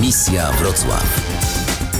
[0.00, 1.20] Misja Wrocław.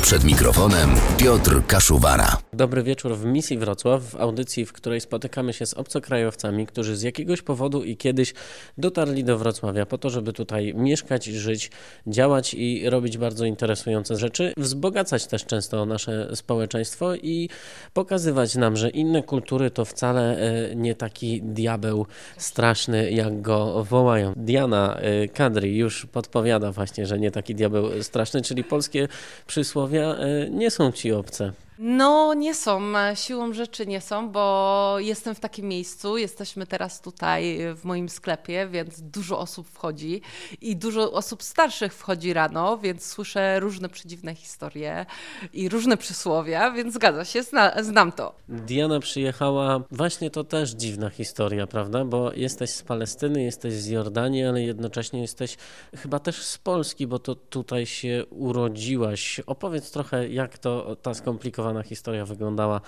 [0.02, 2.45] Przed mikrofonem Piotr Kaszuwara.
[2.56, 7.02] Dobry wieczór w Misji Wrocław, w audycji, w której spotykamy się z obcokrajowcami, którzy z
[7.02, 8.34] jakiegoś powodu i kiedyś
[8.78, 11.70] dotarli do Wrocławia po to, żeby tutaj mieszkać, żyć,
[12.06, 17.48] działać i robić bardzo interesujące rzeczy, wzbogacać też często nasze społeczeństwo i
[17.92, 24.32] pokazywać nam, że inne kultury to wcale e, nie taki diabeł straszny, jak go wołają.
[24.36, 29.08] Diana e, Kadri już podpowiada właśnie, że nie taki diabeł straszny, czyli polskie
[29.46, 31.52] przysłowie E, nie są ci obce.
[31.78, 32.92] No, nie są.
[33.14, 36.16] Siłą rzeczy nie są, bo jestem w takim miejscu.
[36.16, 40.22] Jesteśmy teraz tutaj w moim sklepie, więc dużo osób wchodzi
[40.60, 45.06] i dużo osób starszych wchodzi rano, więc słyszę różne przedziwne historie
[45.52, 48.34] i różne przysłowia, więc zgadza się, zna, znam to.
[48.48, 52.04] Diana przyjechała, właśnie to też dziwna historia, prawda?
[52.04, 55.56] Bo jesteś z Palestyny, jesteś z Jordanii, ale jednocześnie jesteś
[55.96, 59.40] chyba też z Polski, bo to tutaj się urodziłaś.
[59.46, 62.80] Opowiedz trochę, jak to ta skomplikowana skomplikowana historia wyglądała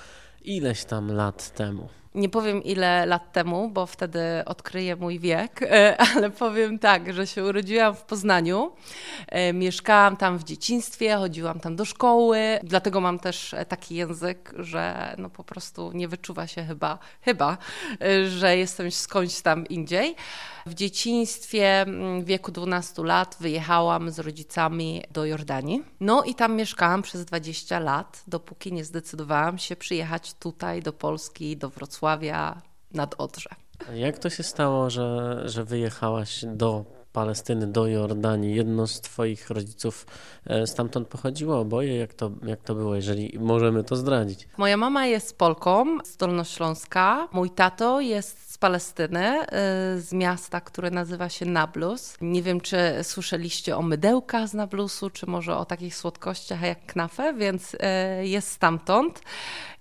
[0.44, 1.88] ileś tam lat temu.
[2.14, 7.27] Nie powiem ile lat temu, bo wtedy odkryję mój wiek, e, ale powiem tak, że
[7.27, 8.73] się urodziłam w Poznaniu.
[9.28, 15.14] E, mieszkałam tam w dzieciństwie, chodziłam tam do szkoły, dlatego mam też taki język, że
[15.19, 17.59] no po prostu nie wyczuwa się chyba, chyba,
[18.03, 20.14] e, że jestem skądś tam indziej.
[20.67, 21.86] W dzieciństwie,
[22.20, 25.83] w wieku 12 lat, wyjechałam z rodzicami do Jordanii.
[26.01, 31.56] No i tam mieszkałam przez 20 lat, dopóki nie zdecydowałam się przyjechać tutaj do Polski,
[31.56, 31.97] do Wrocławia
[32.94, 33.50] nad Odrze.
[33.94, 38.55] Jak to się stało, że, że wyjechałaś do Palestyny, do Jordanii?
[38.55, 40.06] Jedno z Twoich rodziców
[40.47, 41.97] e, stamtąd pochodziło, oboje?
[41.97, 44.48] Jak to, jak to było, jeżeli możemy to zdradzić?
[44.56, 49.47] Moja mama jest Polką z Dolnośląska, mój tato jest z Palestyny, y,
[50.01, 52.17] z miasta, które nazywa się Nablus.
[52.20, 57.34] Nie wiem, czy słyszeliście o mydełkach z Nablusu, czy może o takich słodkościach jak knafę,
[57.34, 57.79] więc y,
[58.23, 59.20] jest stamtąd.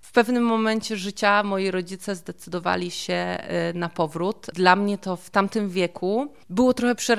[0.00, 3.38] W pewnym momencie życia moi rodzice zdecydowali się
[3.74, 4.46] na powrót.
[4.54, 7.17] Dla mnie to w tamtym wieku było trochę przerażające,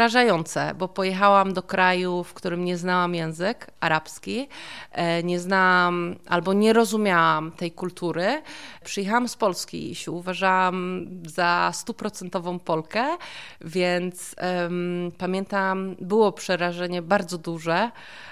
[0.76, 4.48] bo pojechałam do kraju, w którym nie znałam język arabski,
[5.24, 8.42] nie znałam albo nie rozumiałam tej kultury.
[8.84, 13.18] Przyjechałam z Polski i się uważałam za stuprocentową Polkę,
[13.62, 17.92] więc um, pamiętam, było przerażenie bardzo duże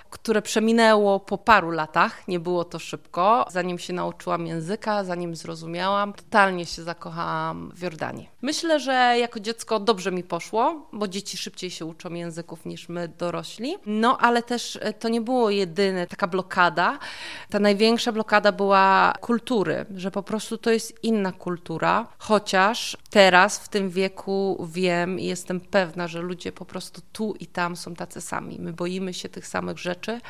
[0.10, 2.28] które przeminęło po paru latach.
[2.28, 3.46] Nie było to szybko.
[3.50, 8.30] Zanim się nauczyłam języka, zanim zrozumiałam, totalnie się zakochałam w Jordanii.
[8.42, 13.07] Myślę, że jako dziecko dobrze mi poszło, bo dzieci szybciej się uczą języków niż my
[13.07, 13.75] dorośli.
[13.85, 17.00] No ale też e, to nie było jedyne taka blokada.
[17.50, 23.69] Ta największa blokada była kultury, że po prostu to jest inna kultura, chociaż teraz w
[23.69, 28.22] tym wieku wiem i jestem pewna, że ludzie po prostu tu i tam są tacy
[28.22, 28.57] sami.
[28.59, 30.22] My boimy się tych samych rzeczy rzeczy.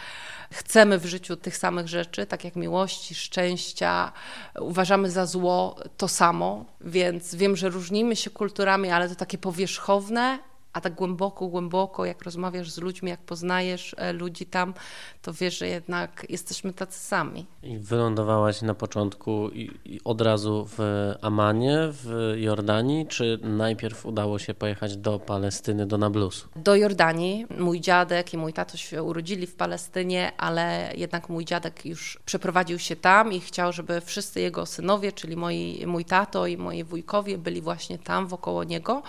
[0.52, 4.12] Chcemy w życiu tych samych rzeczy, tak jak miłości, szczęścia.
[4.60, 10.40] Uważamy za zło to samo, więc wiem, że różnimy się kulturami, ale to takie powierzchowne,
[10.78, 14.74] a tak głęboko, głęboko, jak rozmawiasz z ludźmi, jak poznajesz e, ludzi tam,
[15.22, 17.46] to wiesz, że jednak jesteśmy tacy sami.
[17.64, 20.80] I wylądowałaś na początku i, i od razu w
[21.22, 26.48] Amanie, w Jordanii, czy najpierw udało się pojechać do Palestyny, do Nablusu?
[26.56, 27.46] Do Jordanii.
[27.60, 32.80] Mój dziadek i mój tato się urodzili w Palestynie, ale jednak mój dziadek już przeprowadził
[32.80, 37.38] się tam i chciał, żeby wszyscy jego synowie, czyli moi, mój tato i moi wujkowie
[37.38, 39.04] byli właśnie tam, wokoło niego.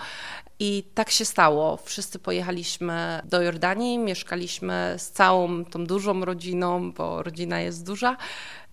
[0.59, 1.77] I tak się stało.
[1.77, 8.17] Wszyscy pojechaliśmy do Jordanii, mieszkaliśmy z całą tą dużą rodziną, bo rodzina jest duża,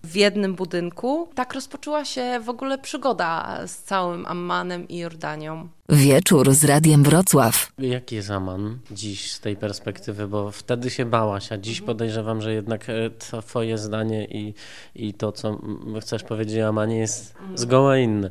[0.03, 1.29] w jednym budynku.
[1.35, 5.69] Tak rozpoczęła się w ogóle przygoda z całym Ammanem i Jordanią.
[5.89, 7.71] Wieczór z Radiem Wrocław.
[7.77, 10.27] Jaki jest Aman dziś z tej perspektywy?
[10.27, 13.09] Bo wtedy się bałaś, a dziś podejrzewam, że jednak e,
[13.41, 14.53] twoje zdanie i,
[14.95, 15.61] i to, co
[16.01, 18.29] chcesz powiedzieć o Amanie jest zgoła inne.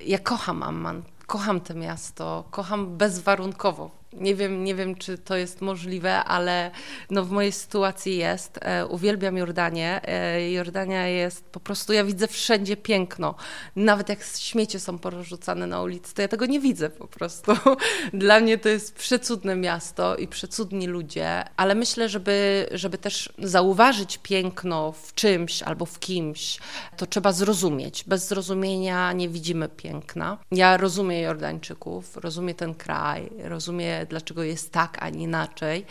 [0.00, 5.60] Ja kocham Amman kocham to miasto, kocham bezwarunkowo nie wiem, nie wiem, czy to jest
[5.60, 6.70] możliwe, ale
[7.10, 8.58] no w mojej sytuacji jest.
[8.62, 10.00] E, uwielbiam Jordanię.
[10.08, 13.34] E, Jordania jest po prostu, ja widzę wszędzie piękno.
[13.76, 17.52] Nawet jak śmiecie są porzucane na ulicy, to ja tego nie widzę po prostu.
[18.12, 24.18] Dla mnie to jest przecudne miasto i przecudni ludzie, ale myślę, żeby, żeby też zauważyć
[24.22, 26.58] piękno w czymś albo w kimś,
[26.96, 28.04] to trzeba zrozumieć.
[28.06, 30.38] Bez zrozumienia nie widzimy piękna.
[30.52, 35.86] Ja rozumiem Jordańczyków, rozumiem ten kraj, rozumiem dlaczego jest tak, a nie inaczej.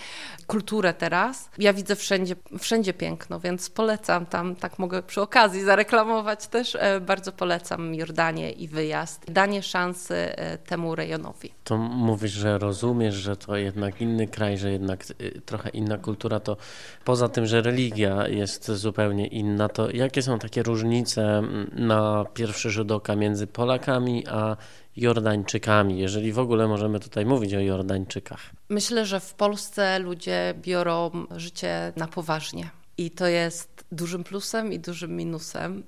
[0.48, 1.50] Kulturę teraz.
[1.58, 7.00] Ja widzę wszędzie, wszędzie piękno, więc polecam tam, tak mogę przy okazji zareklamować też, e,
[7.02, 9.32] bardzo polecam Jordanię i wyjazd.
[9.32, 11.54] Danie szansy e, temu rejonowi.
[11.64, 16.40] To mówisz, że rozumiesz, że to jednak inny kraj, że jednak y, trochę inna kultura,
[16.40, 16.58] to
[17.06, 22.70] poza tym, że religia jest zupełnie inna, to jakie są takie różnice mm, na pierwszy
[22.70, 24.58] rzut oka między Polakami a
[24.96, 28.42] Jordańczykami, jeżeli w ogóle możemy tutaj mówić o Jordańczykach?
[28.70, 32.70] Myślę, że w Polsce ludzie biorą życie na poważnie.
[32.98, 35.84] I to jest dużym plusem i dużym minusem.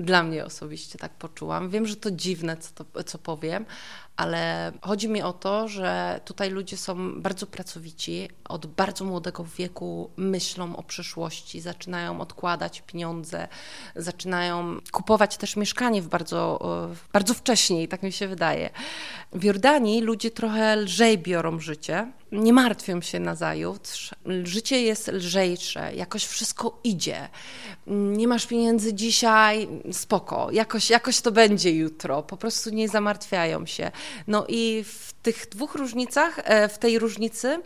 [0.00, 1.70] Dla mnie osobiście tak poczułam.
[1.70, 3.66] Wiem, że to dziwne, co, to, co powiem,
[4.16, 10.10] ale chodzi mi o to, że tutaj ludzie są bardzo pracowici, od bardzo młodego wieku
[10.16, 13.48] myślą o przyszłości, zaczynają odkładać pieniądze,
[13.96, 16.60] zaczynają kupować też mieszkanie w bardzo,
[17.12, 18.70] bardzo wcześniej, tak mi się wydaje.
[19.32, 24.14] W Jordanii ludzie trochę lżej biorą życie, nie martwią się na zajutrz,
[24.44, 27.28] życie jest lżejsze, jakoś wszystko idzie.
[27.86, 33.90] Nie masz pieniędzy dzisiaj, spoko, jakoś, jakoś to będzie jutro, po prostu nie zamartwiają się.
[34.26, 37.62] No i w tych dwóch różnicach, e, w tej różnicy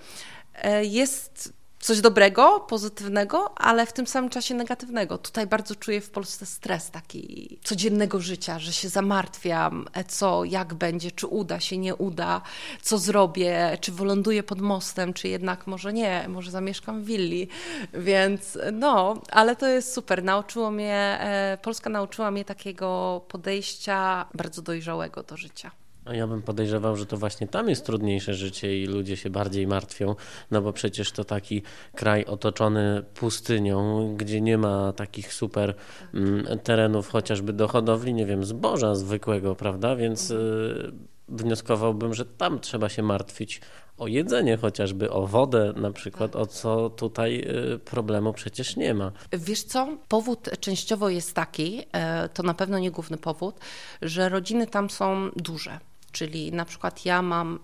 [0.55, 5.19] e, jest coś dobrego, pozytywnego, ale w tym samym czasie negatywnego.
[5.19, 10.75] Tutaj bardzo czuję w Polsce stres taki codziennego życia, że się zamartwiam, e, co, jak
[10.75, 12.43] będzie, czy uda się, nie uda,
[12.83, 17.49] co zrobię, czy wyląduję pod mostem, czy jednak może nie, może zamieszkam w willi.
[17.95, 20.25] Więc no, ale to jest super.
[20.25, 21.19] Nauczyło mnie,
[21.63, 25.71] Polska nauczyła mnie takiego podejścia bardzo dojrzałego do życia.
[26.11, 29.67] A ja bym podejrzewał, że to właśnie tam jest trudniejsze życie i ludzie się bardziej
[29.67, 30.15] martwią,
[30.51, 31.63] no bo przecież to taki
[31.95, 35.75] kraj otoczony pustynią, gdzie nie ma takich super
[36.15, 39.97] mm, terenów chociażby do hodowli, nie wiem, zboża zwykłego, prawda?
[39.97, 40.93] Więc y,
[41.29, 43.61] wnioskowałbym, że tam trzeba się martwić
[43.99, 49.13] o jedzenie chociażby, o wodę na przykład, o co tutaj y, problemu przecież nie ma.
[49.33, 53.55] Wiesz co, powód częściowo jest taki, e, to na pewno nie główny powód,
[54.03, 57.59] że rodziny tam są duże Czyli na przykład ja mam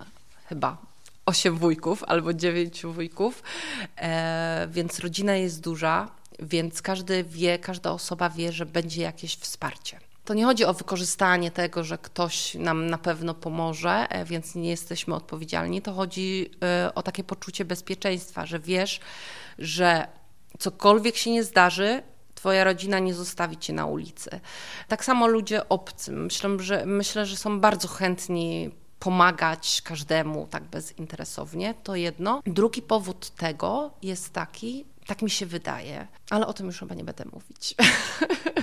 [0.45, 0.77] chyba
[1.27, 3.43] osiem wujków albo dziewięć wujków,
[3.97, 10.01] e, więc rodzina jest duża, więc każdy wie, każda osoba wie, że będzie jakieś wsparcie.
[10.25, 14.71] To nie chodzi o wykorzystanie tego, że ktoś nam na pewno pomoże, e, więc nie
[14.71, 15.83] jesteśmy odpowiedzialni.
[15.83, 19.01] To chodzi e, o takie poczucie bezpieczeństwa, że wiesz,
[19.59, 20.09] że
[20.59, 22.03] cokolwiek się nie zdarzy,
[22.37, 24.41] Twoja rodzina nie zostawi cię na ulicy.
[24.89, 26.13] Tak samo ludzie obcy.
[26.13, 32.43] Myślę, że, myślę, że są bardzo chętni pomagać każdemu tak bezinteresownie, to jedno.
[32.47, 37.05] Drugi powód tego jest taki, tak mi się wydaje, ale o tym już chyba nie
[37.05, 37.75] będę mówić.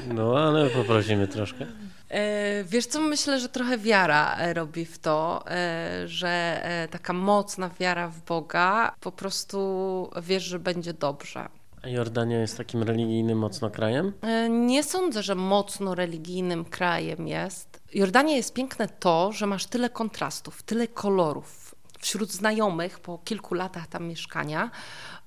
[0.07, 1.65] No, ale poprosimy troszkę.
[2.09, 7.69] E, wiesz co, myślę, że trochę wiara e, robi w to, e, że taka mocna
[7.79, 11.49] wiara w Boga, po prostu wiesz, że będzie dobrze.
[11.83, 14.13] A Jordania jest takim religijnym mocno krajem?
[14.21, 17.81] E, nie sądzę, że mocno religijnym krajem jest.
[17.93, 21.75] Jordania jest piękne to, że masz tyle kontrastów, tyle kolorów.
[21.99, 24.71] Wśród znajomych po kilku latach tam mieszkania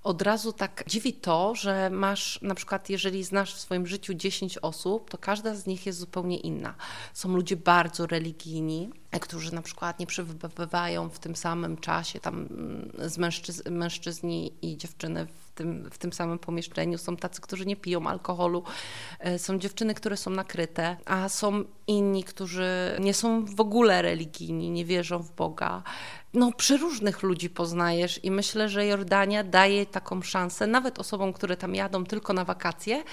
[0.06, 4.58] od razu tak dziwi to, że masz na przykład, jeżeli znasz w swoim życiu 10
[4.58, 6.74] osób, to każda z nich jest zupełnie inna.
[7.12, 8.90] Są ludzie bardzo religijni,
[9.20, 13.18] którzy na przykład nie przebywają w tym samym czasie, tam mm, z
[13.70, 14.22] mężczyz
[14.62, 16.98] i dziewczyny w tym, w tym samym pomieszczeniu.
[16.98, 18.62] Są tacy, którzy nie piją alkoholu,
[19.20, 24.70] e, są dziewczyny, które są nakryte, a są inni, którzy nie są w ogóle religijni,
[24.70, 25.82] nie wierzą w Boga.
[26.34, 31.74] No, przeróżnych ludzi poznajesz i myślę, że Jordania daje taką szansę, nawet osobom, które tam
[31.74, 33.04] jadą tylko na wakacje,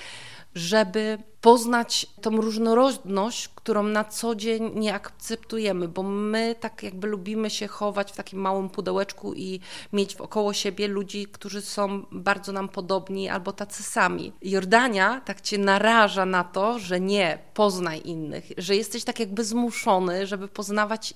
[0.55, 7.50] żeby poznać tą różnorodność, którą na co dzień nie akceptujemy, bo my tak jakby lubimy
[7.50, 9.60] się chować w takim małym pudełeczku i
[9.93, 14.33] mieć wokoło siebie ludzi, którzy są bardzo nam podobni albo tacy sami.
[14.41, 20.27] Jordania tak cię naraża na to, że nie, poznaj innych, że jesteś tak jakby zmuszony,
[20.27, 21.13] żeby poznawać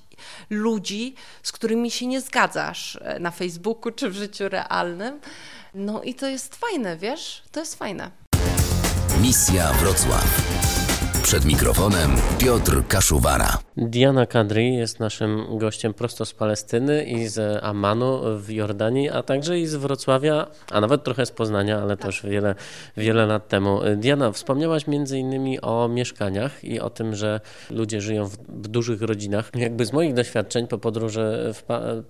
[0.49, 5.19] ludzi, z którymi się nie zgadzasz e, na Facebooku czy w życiu realnym.
[5.73, 7.43] No i to jest fajne, wiesz?
[7.51, 8.11] To jest fajne.
[9.21, 10.86] Misja Wrocław.
[11.23, 13.57] Przed mikrofonem Piotr Kaszuwara.
[13.77, 19.59] Diana Kadri jest naszym gościem prosto z Palestyny i z Amanu w Jordanii, a także
[19.59, 22.55] i z Wrocławia, a nawet trochę z Poznania, ale też wiele,
[22.97, 23.79] wiele lat temu.
[23.97, 29.01] Diana, wspomniałaś między innymi o mieszkaniach i o tym, że ludzie żyją w, w dużych
[29.01, 29.51] rodzinach.
[29.55, 31.53] Jakby z moich doświadczeń po podróży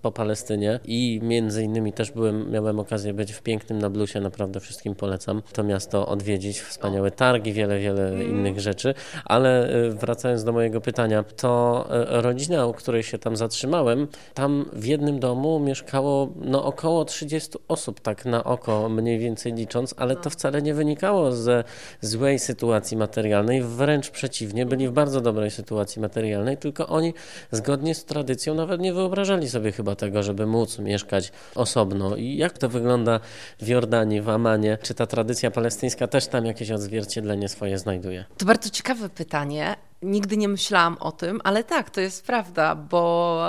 [0.01, 4.95] po Palestynie i między innymi też byłem, miałem okazję być w pięknym Nablusie, naprawdę wszystkim
[4.95, 8.93] polecam to miasto odwiedzić, wspaniałe targi, wiele, wiele innych rzeczy
[9.25, 14.65] ale e, wracając do mojego pytania, to e, rodzina, u której się tam zatrzymałem, tam
[14.73, 20.15] w jednym domu mieszkało no, około 30 osób, tak na oko mniej więcej licząc, ale
[20.15, 21.63] to wcale nie wynikało ze
[22.01, 27.13] złej sytuacji materialnej, wręcz przeciwnie, byli w bardzo dobrej sytuacji materialnej, tylko oni
[27.51, 32.15] zgodnie z tradycją nawet nie wyobrażali sobie chyba tego, żeby móc mieszkać osobno.
[32.15, 33.19] I jak to wygląda
[33.59, 34.77] w Jordanii, w Amanie?
[34.81, 38.25] Czy ta tradycja palestyńska też tam jakieś odzwierciedlenie swoje znajduje?
[38.37, 39.75] To bardzo ciekawe pytanie.
[40.01, 43.41] Nigdy nie myślałam o tym, ale tak, to jest prawda, bo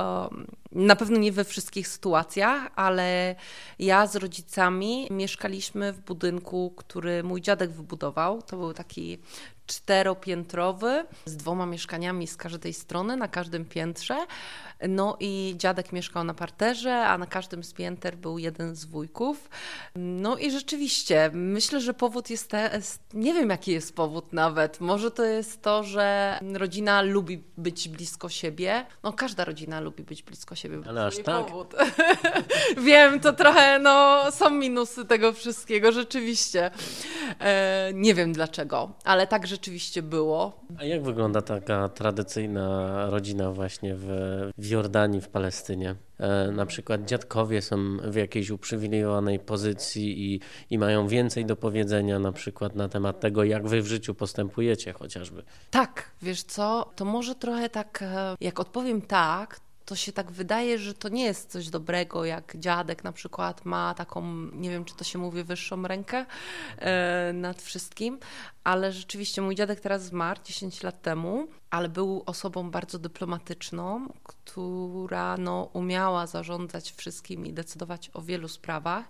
[0.72, 3.34] na pewno nie we wszystkich sytuacjach, ale
[3.78, 8.42] ja z rodzicami mieszkaliśmy w budynku, który mój dziadek wybudował.
[8.42, 9.18] To był taki
[9.66, 14.26] czteropiętrowy z dwoma mieszkaniami z każdej strony, na każdym piętrze.
[14.88, 19.50] No i dziadek mieszkał na parterze, a na każdym z pięter był jeden z wujków.
[19.96, 22.80] No i rzeczywiście, myślę, że powód jest, te,
[23.14, 24.80] nie wiem jaki jest powód nawet.
[24.80, 28.86] Może to jest to, że rodzina lubi być blisko siebie.
[29.02, 30.78] No każda rodzina lubi być blisko siebie.
[30.88, 31.46] Ale aż tak?
[31.46, 31.74] Powód.
[32.86, 36.70] wiem, to trochę, no są minusy tego wszystkiego, rzeczywiście.
[37.40, 40.64] E, nie wiem dlaczego, ale tak rzeczywiście było.
[40.78, 44.06] A jak wygląda taka tradycyjna rodzina właśnie w,
[44.58, 45.94] w Jordanii, w Palestynie?
[46.20, 52.18] E, na przykład dziadkowie są w jakiejś uprzywilejowanej pozycji i, i mają więcej do powiedzenia
[52.18, 55.42] na przykład na temat tego, jak wy w życiu postępujecie chociażby.
[55.70, 60.78] Tak, wiesz co, to może trochę tak, e, jak odpowiem tak, to się tak wydaje,
[60.78, 64.94] że to nie jest coś dobrego, jak dziadek na przykład ma taką, nie wiem czy
[64.94, 66.26] to się mówi, wyższą rękę
[66.78, 68.18] e, nad wszystkim,
[68.64, 75.36] ale rzeczywiście mój dziadek teraz zmarł 10 lat temu, ale był osobą bardzo dyplomatyczną, która
[75.36, 79.04] no, umiała zarządzać wszystkim i decydować o wielu sprawach.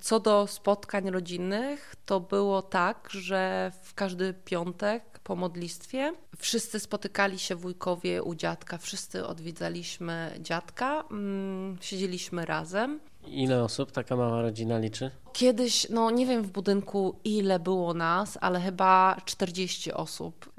[0.00, 7.38] Co do spotkań rodzinnych, to było tak, że w każdy piątek po modlistwie wszyscy spotykali
[7.38, 13.00] się wujkowie u dziadka, wszyscy odwiedzaliśmy dziadka, mm, siedzieliśmy razem.
[13.26, 15.10] Ile osób taka mała rodzina liczy?
[15.36, 20.50] Kiedyś, no nie wiem w budynku ile było nas, ale chyba 40 osób.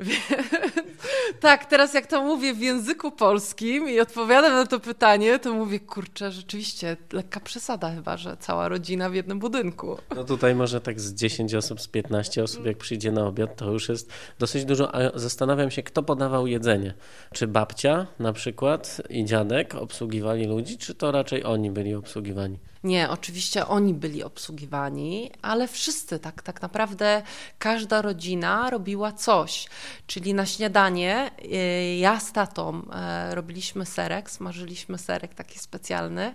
[1.39, 5.79] tak, teraz jak to mówię w języku polskim i odpowiadam na to pytanie, to mówię,
[5.79, 9.98] kurczę, rzeczywiście lekka przesada chyba, że cała rodzina w jednym budynku.
[10.15, 13.72] No tutaj może tak z 10 osób, z 15 osób, jak przyjdzie na obiad, to
[13.72, 14.96] już jest dosyć dużo.
[14.96, 16.93] A zastanawiam się, kto podawał jedzenie.
[17.34, 22.60] Czy babcia na przykład i dziadek obsługiwali ludzi, czy to raczej oni byli obsługiwani?
[22.84, 27.22] Nie, oczywiście oni byli obsługiwani, ale wszyscy tak, tak naprawdę
[27.60, 29.67] każda rodzina robiła coś.
[30.07, 36.34] Czyli na śniadanie y, ja z tatą e, robiliśmy serek, smażyliśmy serek taki specjalny.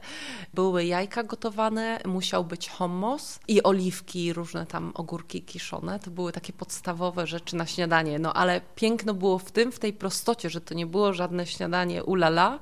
[0.55, 5.99] Były jajka gotowane, musiał być hummus i oliwki, różne tam ogórki kiszone.
[5.99, 8.19] To były takie podstawowe rzeczy na śniadanie.
[8.19, 12.05] No ale piękno było w tym, w tej prostocie, że to nie było żadne śniadanie
[12.05, 12.59] ulala,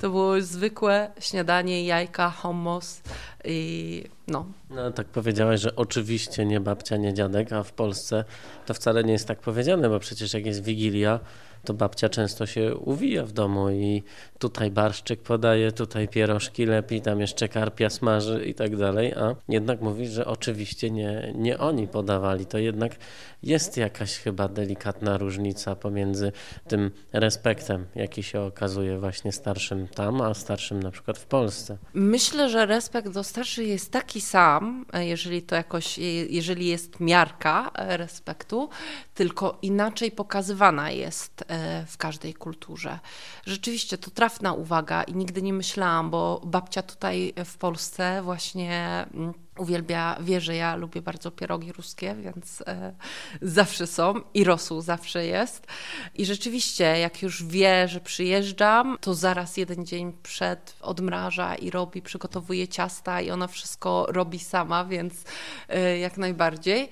[0.00, 3.00] to było zwykłe śniadanie, jajka, hummus
[3.44, 4.46] i no.
[4.70, 8.24] No tak powiedziałaś, że oczywiście nie babcia, nie dziadek, a w Polsce
[8.66, 11.20] to wcale nie jest tak powiedziane, bo przecież jak jest Wigilia,
[11.66, 14.02] to babcia często się uwija w domu i
[14.38, 19.80] tutaj barszczyk podaje, tutaj pierożki lepi, tam jeszcze karpia smaży i tak dalej, a jednak
[19.80, 22.46] mówi, że oczywiście nie, nie oni podawali.
[22.46, 22.96] To jednak
[23.42, 26.32] jest jakaś chyba delikatna różnica pomiędzy
[26.68, 31.78] tym respektem, jaki się okazuje właśnie starszym tam, a starszym na przykład w Polsce.
[31.94, 35.98] Myślę, że respekt do starszych jest taki sam, jeżeli to jakoś,
[36.30, 38.68] jeżeli jest miarka respektu,
[39.14, 41.44] tylko inaczej pokazywana jest
[41.86, 42.98] w każdej kulturze.
[43.46, 49.34] Rzeczywiście to trafna uwaga i nigdy nie myślałam, bo babcia tutaj w Polsce właśnie mm,
[49.58, 52.94] uwielbia, wie, że ja lubię bardzo pierogi ruskie, więc e,
[53.42, 55.66] zawsze są i rosół zawsze jest.
[56.14, 62.02] I rzeczywiście, jak już wie, że przyjeżdżam, to zaraz jeden dzień przed odmraża i robi,
[62.02, 65.24] przygotowuje ciasta i ona wszystko robi sama, więc
[65.68, 66.88] e, jak najbardziej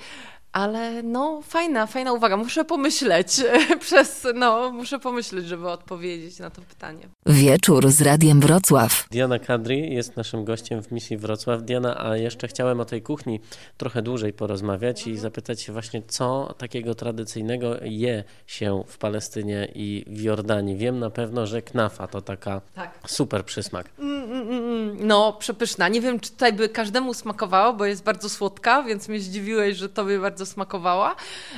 [0.55, 2.37] ale no fajna, fajna uwaga.
[2.37, 3.43] Muszę pomyśleć
[3.81, 7.09] przez, no muszę pomyśleć, żeby odpowiedzieć na to pytanie.
[7.27, 9.07] Wieczór z Radiem Wrocław.
[9.11, 11.63] Diana Kadri jest naszym gościem w misji Wrocław.
[11.63, 13.41] Diana, a jeszcze chciałem o tej kuchni
[13.77, 20.05] trochę dłużej porozmawiać i zapytać się właśnie, co takiego tradycyjnego je się w Palestynie i
[20.07, 20.77] w Jordanii.
[20.77, 22.99] Wiem na pewno, że knafa to taka tak.
[23.07, 23.91] super przysmak.
[23.99, 25.89] Mm, mm, mm, no, przepyszna.
[25.89, 29.89] Nie wiem, czy tutaj by każdemu smakowało, bo jest bardzo słodka, więc mnie zdziwiłeś, że
[29.89, 31.17] tobie bardzo bardzo smakowała.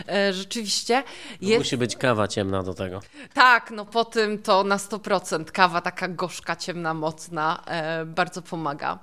[0.09, 1.03] E, rzeczywiście.
[1.41, 1.59] Jest...
[1.59, 3.01] Musi być kawa ciemna do tego.
[3.35, 8.99] Tak, no po tym to na 100% kawa taka gorzka, ciemna, mocna e, bardzo pomaga.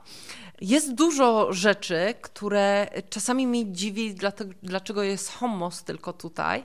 [0.62, 4.16] Jest dużo rzeczy, które czasami mi dziwi,
[4.64, 6.64] dlaczego jest homos tylko tutaj,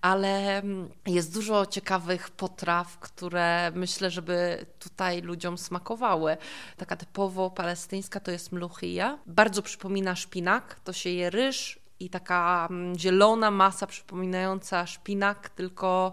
[0.00, 6.36] ale mm, jest dużo ciekawych potraw, które myślę, żeby tutaj ludziom smakowały.
[6.76, 9.18] Taka typowo palestyńska to jest mluchija.
[9.26, 16.12] Bardzo przypomina szpinak, to się je ryż i taka mm, zielona masa przypominająca szpinak, tylko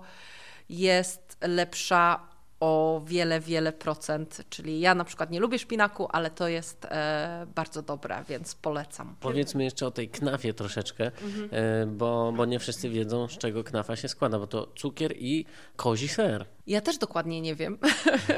[0.69, 2.27] jest lepsza
[2.59, 4.41] o wiele, wiele procent.
[4.49, 9.15] Czyli ja na przykład nie lubię szpinaku, ale to jest e, bardzo dobre, więc polecam.
[9.19, 11.49] Powiedzmy jeszcze o tej knafie troszeczkę, mhm.
[11.51, 15.45] e, bo, bo nie wszyscy wiedzą, z czego knafa się składa, bo to cukier i
[15.75, 16.45] kozi ser.
[16.67, 17.77] Ja też dokładnie nie wiem.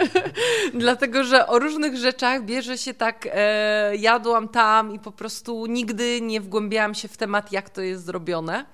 [0.73, 6.21] Dlatego, że o różnych rzeczach bierze się tak, e, jadłam tam i po prostu nigdy
[6.21, 8.65] nie wgłębiałam się w temat, jak to jest zrobione.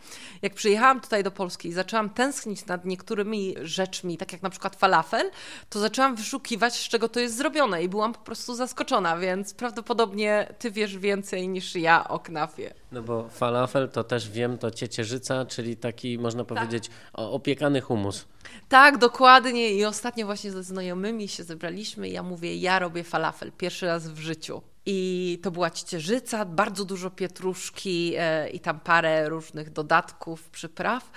[0.41, 4.75] Jak przyjechałam tutaj do Polski i zaczęłam tęsknić nad niektórymi rzeczmi, tak jak na przykład
[4.75, 5.31] falafel,
[5.69, 10.53] to zaczęłam wyszukiwać, z czego to jest zrobione i byłam po prostu zaskoczona, więc prawdopodobnie
[10.59, 12.73] ty wiesz więcej niż ja o knafie.
[12.95, 16.57] No bo falafel to też wiem, to ciecierzyca, czyli taki można tak.
[16.57, 16.95] powiedzieć tak.
[17.13, 18.25] opiekany humus.
[18.69, 19.73] Tak, dokładnie.
[19.73, 24.07] I ostatnio właśnie ze znajomymi się zebraliśmy i ja mówię, ja robię falafel pierwszy raz
[24.07, 24.61] w życiu.
[24.87, 31.11] I to była ciecierzyca, bardzo dużo pietruszki e, i tam parę różnych dodatków, przypraw.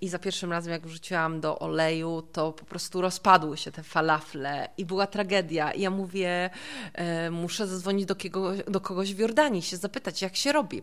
[0.00, 4.68] I za pierwszym razem, jak wrzuciłam do oleju, to po prostu rozpadły się te falafle
[4.78, 5.72] i była tragedia.
[5.72, 6.50] I ja mówię,
[6.94, 10.82] e, muszę zadzwonić do, kiego, do kogoś w Jordanii, się zapytać, jak się robi.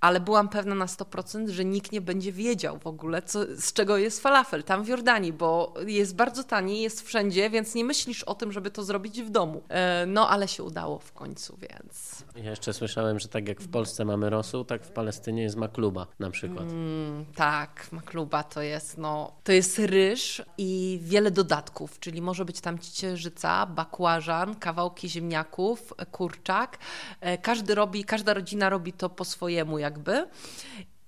[0.00, 3.96] Ale byłam pewna na 100%, że nikt nie będzie wiedział w ogóle, co, z czego
[3.96, 8.34] jest falafel tam w Jordanii, bo jest bardzo tani, jest wszędzie, więc nie myślisz o
[8.34, 9.62] tym, żeby to zrobić w domu.
[9.68, 12.24] E, no, ale się udało w końcu więc...
[12.36, 16.06] Ja jeszcze słyszałem, że tak jak w Polsce mamy rosół, tak w Palestynie jest makluba
[16.18, 16.70] na przykład.
[16.70, 22.60] Mm, tak, makluba to jest, no, to jest ryż i wiele dodatków, czyli może być
[22.60, 26.78] tam ciecierzyca, bakłażan, kawałki ziemniaków, kurczak.
[27.20, 30.26] E, każdy robi, każda rodzina robi to po swojemu jakby.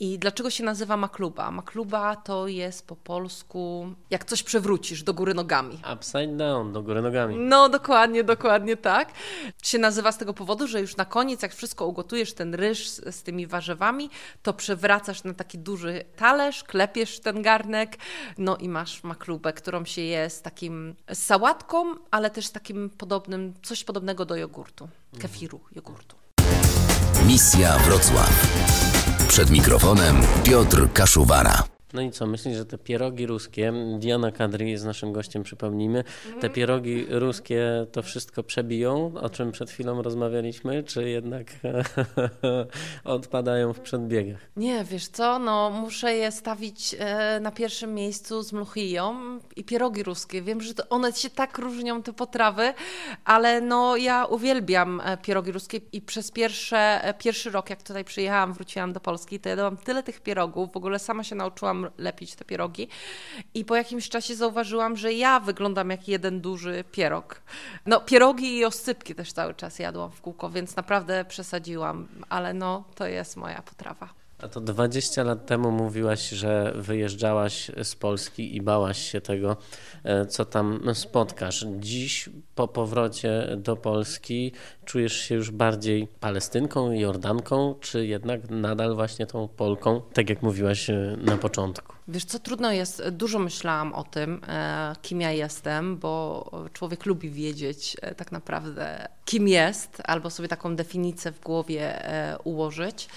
[0.00, 1.50] I dlaczego się nazywa makluba?
[1.50, 5.80] Makluba to jest po polsku, jak coś przewrócisz do góry nogami.
[5.94, 7.36] Upside down, do góry nogami.
[7.38, 9.12] No, dokładnie, dokładnie tak.
[9.62, 13.16] Się nazywa z tego powodu, że już na koniec, jak wszystko ugotujesz, ten ryż z,
[13.16, 14.10] z tymi warzywami,
[14.42, 17.96] to przewracasz na taki duży talerz, klepiesz ten garnek,
[18.38, 23.54] no i masz maklubę, którą się je z takim z sałatką, ale też takim podobnym,
[23.62, 24.88] coś podobnego do jogurtu,
[25.20, 26.27] kefiru, jogurtu.
[27.26, 28.46] Misja Wrocław.
[29.28, 31.77] Przed mikrofonem Piotr Kaszuwara.
[31.92, 36.34] No i co, myślisz, że te pierogi ruskie, Diana Kadri jest naszym gościem, przypomnijmy, te
[36.34, 36.52] mhm.
[36.52, 41.46] pierogi ruskie to wszystko przebiją, o czym przed chwilą rozmawialiśmy, czy jednak
[43.04, 44.38] odpadają w przedbiegach?
[44.56, 49.16] Nie, wiesz co, no muszę je stawić e, na pierwszym miejscu z mluchiją
[49.56, 50.42] i pierogi ruskie.
[50.42, 52.74] Wiem, że one się tak różnią, te potrawy,
[53.24, 58.04] ale no ja uwielbiam e, pierogi ruskie i przez pierwsze, e, pierwszy rok, jak tutaj
[58.04, 62.34] przyjechałam, wróciłam do Polski, to jadłam tyle tych pierogów, w ogóle sama się nauczyłam lepić
[62.34, 62.88] te pierogi.
[63.54, 67.42] I po jakimś czasie zauważyłam, że ja wyglądam jak jeden duży pierog.
[67.86, 72.84] No, pierogi i oscypki też cały czas jadłam w kółko, więc naprawdę przesadziłam, ale no,
[72.94, 74.27] to jest moja potrawa.
[74.42, 79.56] A to 20 lat temu mówiłaś, że wyjeżdżałaś z Polski i bałaś się tego,
[80.04, 81.66] e, co tam spotkasz.
[81.78, 84.52] Dziś po powrocie do Polski
[84.84, 90.90] czujesz się już bardziej Palestynką, Jordanką, czy jednak nadal właśnie tą Polką, tak jak mówiłaś
[90.90, 91.92] e, na początku?
[92.08, 97.30] Wiesz co, trudno jest, dużo myślałam o tym, e, kim ja jestem, bo człowiek lubi
[97.30, 102.02] wiedzieć tak naprawdę, kim jest, albo sobie taką definicję w głowie
[102.44, 103.08] ułożyć.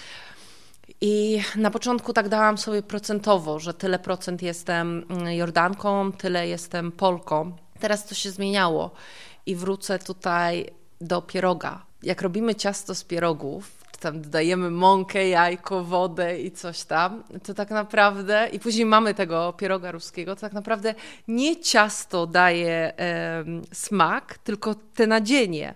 [1.00, 6.92] I na początku tak dałam sobie procentowo, że tyle procent jestem mm, Jordanką, tyle jestem
[6.92, 7.56] Polką.
[7.80, 8.90] Teraz to się zmieniało
[9.46, 10.66] i wrócę tutaj
[11.00, 11.86] do pieroga.
[12.02, 17.70] Jak robimy ciasto z pierogów, tam dodajemy mąkę, jajko, wodę i coś tam, to tak
[17.70, 20.94] naprawdę, i później mamy tego pieroga ruskiego, to tak naprawdę
[21.28, 25.74] nie ciasto daje e, smak, tylko te nadzienie.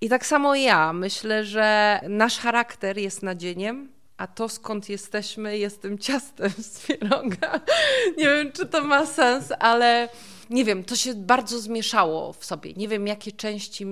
[0.00, 5.82] I tak samo ja myślę, że nasz charakter jest nadzieniem, a to skąd jesteśmy jest
[5.82, 7.60] tym ciastem z pieroga.
[8.18, 10.08] Nie wiem, czy to ma sens, ale
[10.50, 12.72] nie wiem, to się bardzo zmieszało w sobie.
[12.72, 13.86] Nie wiem, jakie części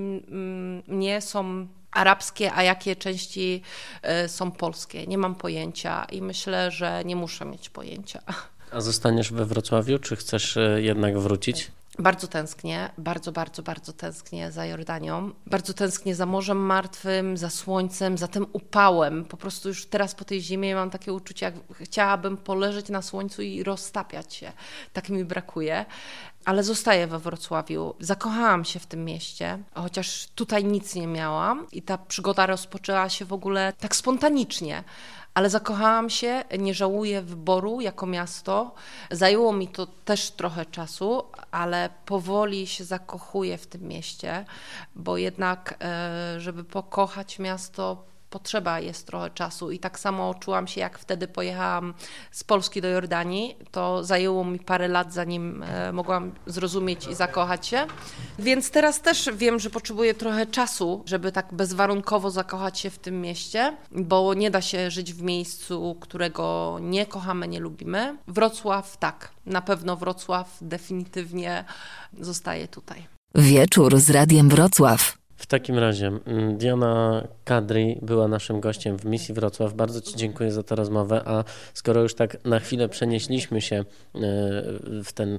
[0.86, 3.62] mnie są arabskie, a jakie części
[4.02, 5.06] e, są polskie.
[5.06, 8.22] Nie mam pojęcia i myślę, że nie muszę mieć pojęcia.
[8.72, 11.70] A zostaniesz we Wrocławiu, czy chcesz e, jednak wrócić?
[11.98, 15.30] Bardzo tęsknię, bardzo, bardzo, bardzo tęsknię za Jordanią.
[15.46, 19.24] Bardzo tęsknię za Morzem Martwym, za słońcem, za tym upałem.
[19.24, 23.42] Po prostu już teraz po tej zimie mam takie uczucie, jak chciałabym poleżeć na słońcu
[23.42, 24.52] i roztapiać się.
[24.92, 25.84] Tak mi brakuje.
[26.44, 27.94] Ale zostaję we Wrocławiu.
[28.00, 33.24] Zakochałam się w tym mieście, chociaż tutaj nic nie miałam i ta przygoda rozpoczęła się
[33.24, 34.84] w ogóle tak spontanicznie
[35.34, 38.74] ale zakochałam się, nie żałuję wyboru jako miasto.
[39.10, 44.44] Zajęło mi to też trochę czasu, ale powoli się zakochuję w tym mieście,
[44.96, 50.80] bo jednak, e, żeby pokochać miasto, potrzeba jest trochę czasu i tak samo czułam się,
[50.80, 51.94] jak wtedy pojechałam
[52.30, 53.56] z Polski do Jordanii.
[53.70, 57.86] To zajęło mi parę lat, zanim e, mogłam zrozumieć i zakochać się.
[58.38, 63.20] Więc teraz też wiem, że potrzebuję trochę czasu, żeby tak bezwarunkowo zakochać się w tym
[63.20, 68.16] mieście, bo nie da się żyć w miejscu, którego nie kochamy, nie lubimy.
[68.28, 71.64] Wrocław tak, na pewno Wrocław definitywnie
[72.20, 73.06] zostaje tutaj.
[73.34, 75.23] Wieczór z Radiem Wrocław.
[75.36, 79.74] W takim razie mm, Diana Kadri była naszym gościem w misji Wrocław.
[79.74, 81.22] Bardzo Ci dziękuję za tę rozmowę.
[81.24, 81.44] A
[81.74, 83.84] skoro już tak na chwilę przenieśliśmy się e,
[85.04, 85.38] w ten e,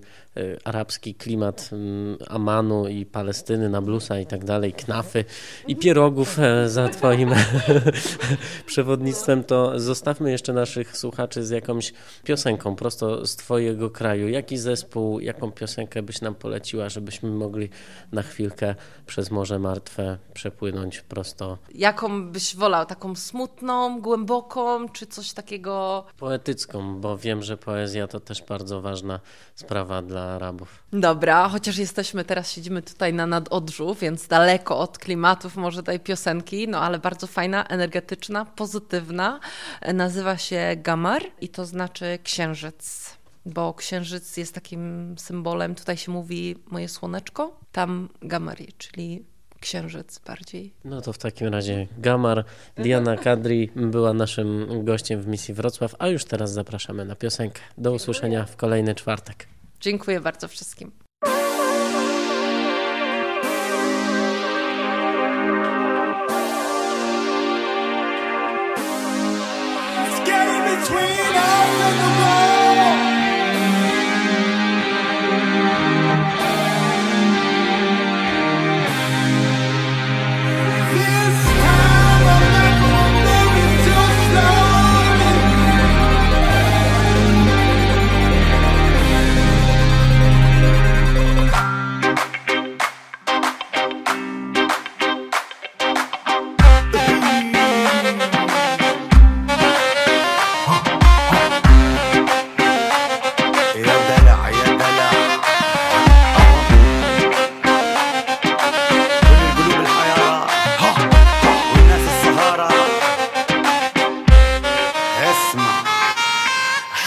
[0.63, 5.25] arabski klimat mm, Amanu i Palestyny, Nablusa i tak dalej, knafy
[5.67, 7.31] i pierogów e, za Twoim
[8.65, 14.27] przewodnictwem, to zostawmy jeszcze naszych słuchaczy z jakąś piosenką prosto z Twojego kraju.
[14.27, 17.69] Jaki zespół, jaką piosenkę byś nam poleciła, żebyśmy mogli
[18.11, 21.57] na chwilkę przez Morze Martwe przepłynąć prosto.
[21.75, 22.85] Jaką byś wolał?
[22.85, 26.05] Taką smutną, głęboką, czy coś takiego?
[26.17, 29.19] Poetycką, bo wiem, że poezja to też bardzo ważna
[29.55, 30.83] sprawa dla Arabów.
[30.93, 36.67] Dobra, chociaż jesteśmy teraz, siedzimy tutaj na nadodrzu, więc daleko od klimatów może tej piosenki,
[36.67, 39.39] no ale bardzo fajna, energetyczna, pozytywna.
[39.93, 46.55] Nazywa się Gamar i to znaczy księżyc bo księżyc jest takim symbolem, tutaj się mówi
[46.67, 49.25] moje słoneczko, tam gamari, czyli
[49.65, 50.73] księżyc bardziej.
[50.83, 56.07] No to w takim razie Gamar, Diana Kadri była naszym gościem w misji Wrocław, a
[56.07, 57.61] już teraz zapraszamy na piosenkę.
[57.77, 59.47] Do usłyszenia w kolejny czwartek.
[59.81, 61.04] Dziękuję bardzo wszystkim.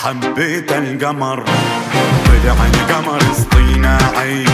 [0.05, 1.45] حبيت القمر
[2.27, 4.45] طلع القمر اصطناعي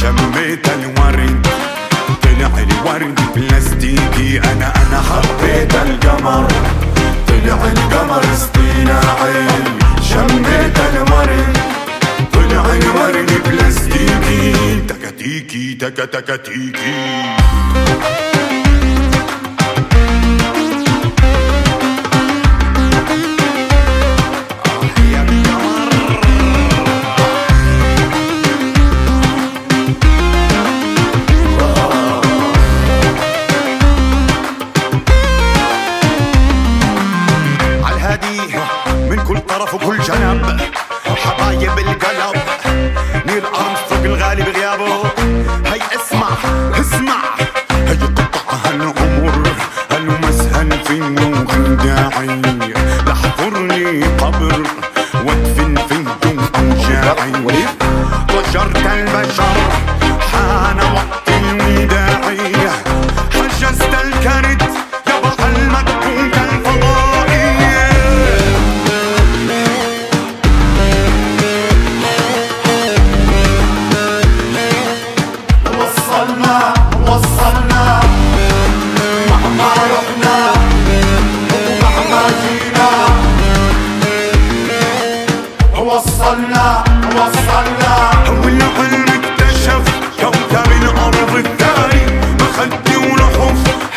[0.00, 1.46] شميت الورد
[2.22, 4.38] طلع الورد بلاستيكي.
[4.38, 6.48] أنا أنا حبيت القمر
[7.28, 9.46] طلع القمر اصطناعي
[10.10, 11.58] شميت الورد
[12.32, 14.80] طلع الورد بلاستيكي.
[14.88, 16.36] تكتيكي تكا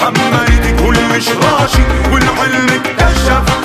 [0.03, 3.62] محمد كل مش راشي والعلم اكتشف.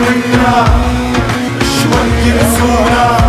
[0.00, 0.66] وياه
[1.76, 3.25] شوي بسهوله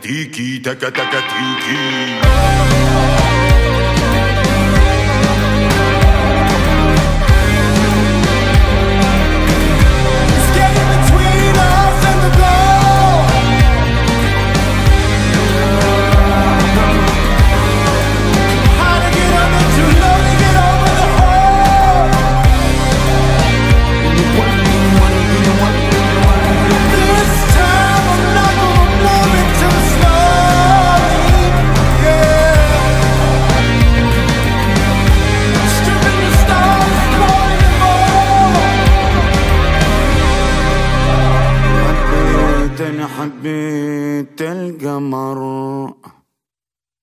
[0.00, 1.20] ティキタカタカティ
[3.14, 3.19] キ